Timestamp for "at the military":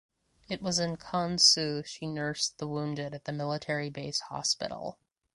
3.13-3.91